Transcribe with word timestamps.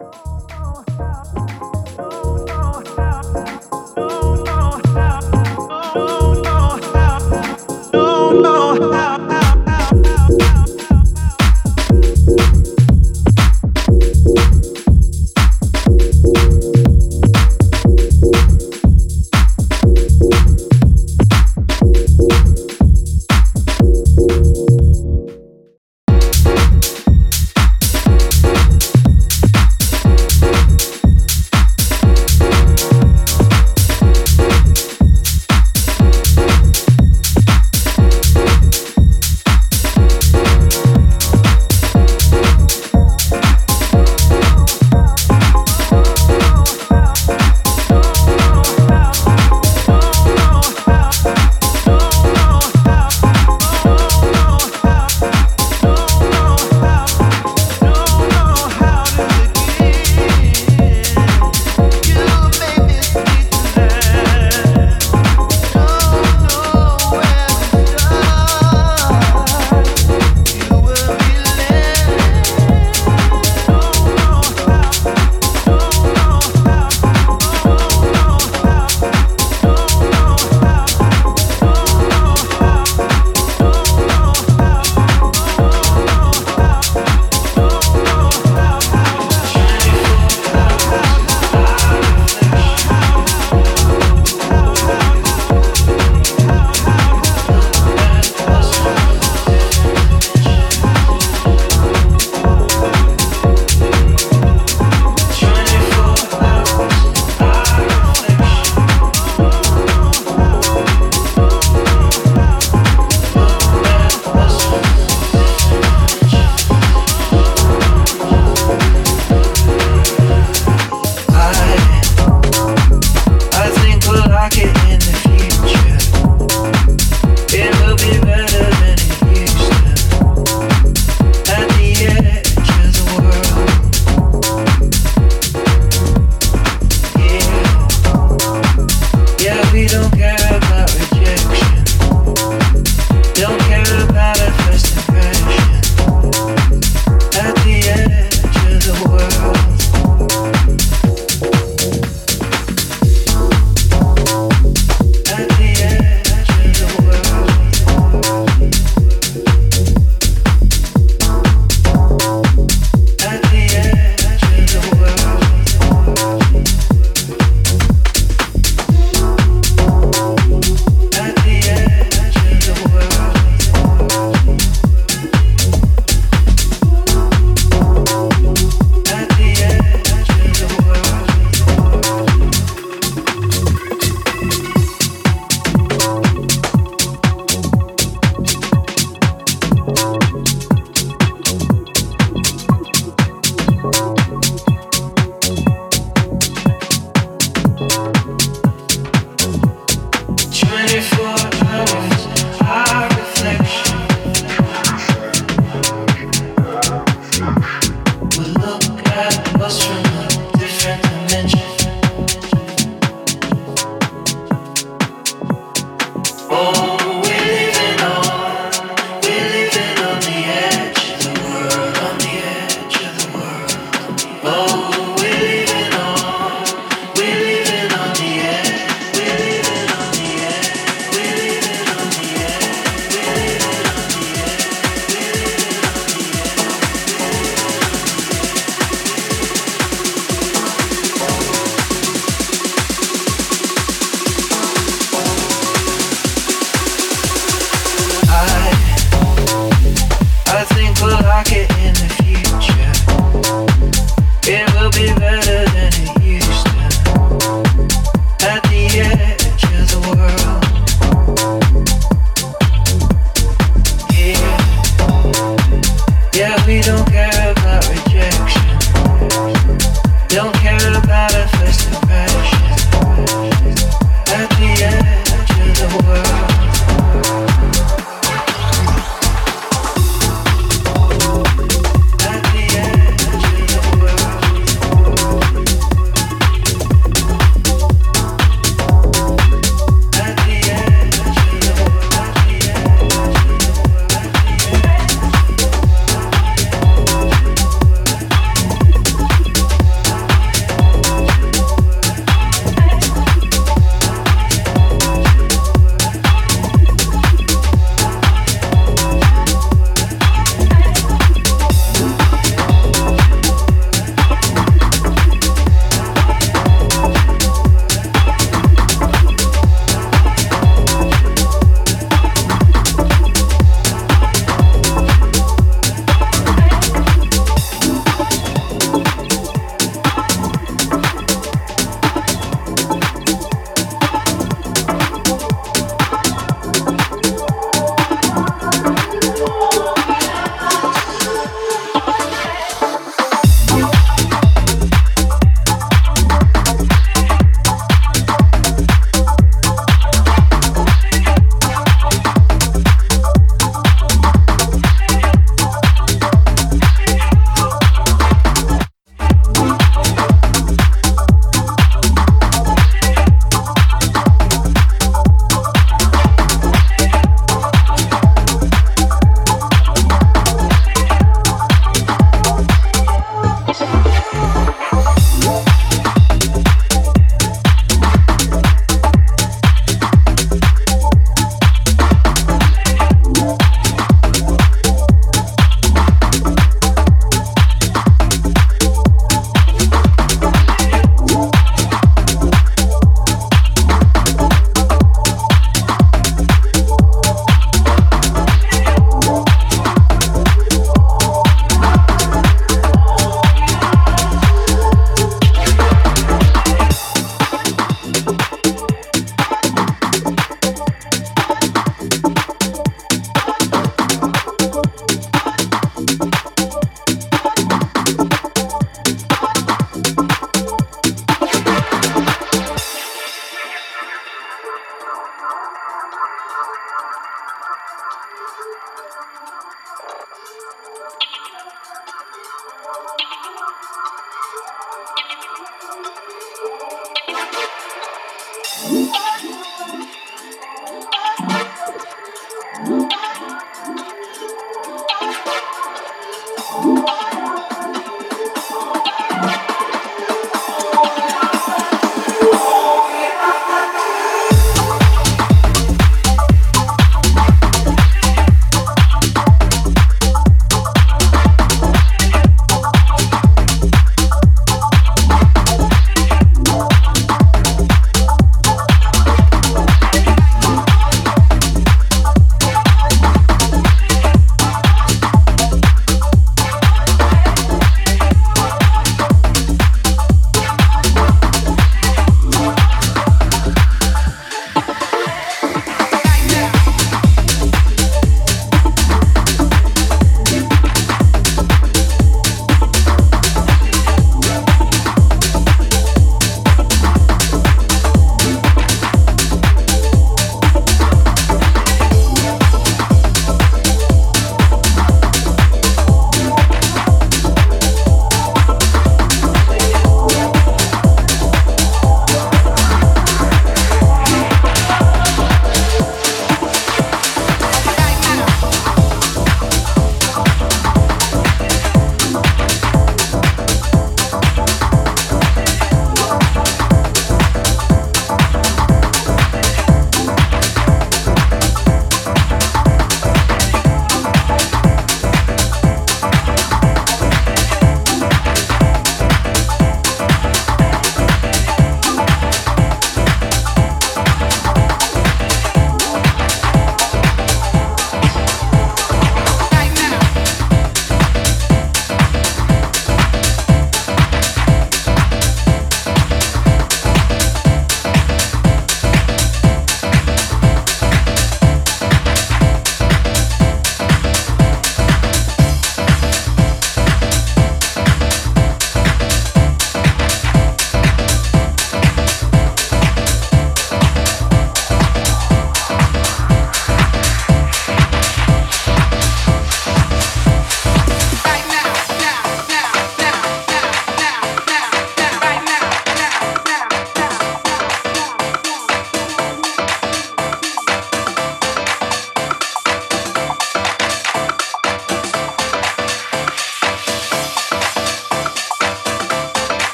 Oh. 0.00 0.33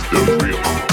system 0.00 0.38
real. 0.38 0.89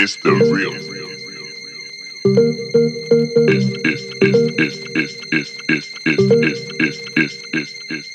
It's 0.00 0.16
the 0.16 0.32
real. 0.32 0.74
It's 3.48 3.66
it's 3.84 4.04
it's 4.22 4.38
it's 4.58 4.78
it's 4.96 5.16
it's 5.32 5.54
it's 5.68 5.94
it's 6.06 6.28
it's 6.40 7.02
it's 7.16 7.42
it's 7.52 7.74
it's 7.90 8.10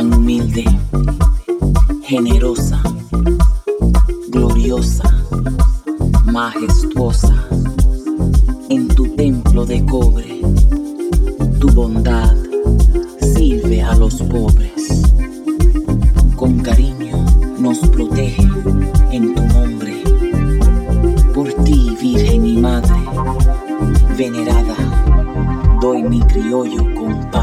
tan 0.02 0.14
humilde, 0.14 0.64
generosa, 2.02 2.82
gloriosa, 4.30 5.08
majestuosa, 6.24 7.32
en 8.68 8.88
tu 8.88 9.04
templo 9.14 9.64
de 9.64 9.84
cobre, 9.84 10.40
tu 11.60 11.68
bondad 11.70 12.34
sirve 13.34 13.80
a 13.80 13.94
los 13.94 14.14
pobres. 14.22 15.02
Con 16.34 16.58
cariño 16.58 17.24
nos 17.60 17.78
protege 17.78 18.42
en 19.12 19.34
tu 19.36 19.42
nombre. 19.54 20.02
Por 21.32 21.52
ti, 21.64 21.96
Virgen 22.02 22.46
y 22.46 22.56
Madre, 22.56 23.00
venerada, 24.18 24.76
doy 25.80 26.02
mi 26.02 26.20
criollo 26.22 26.82
compadre. 26.96 27.41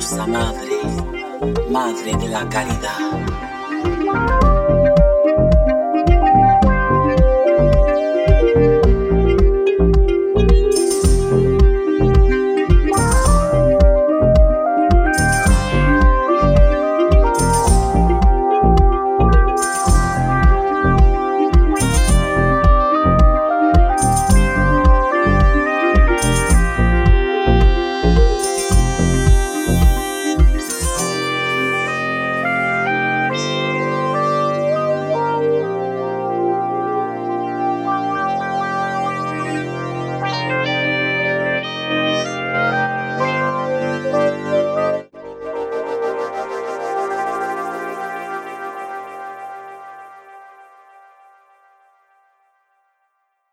Bondadosa 0.00 0.26
Madre, 0.26 1.68
Madre 1.68 2.14
de 2.16 2.28
la 2.28 2.48
Caridad. 2.48 3.09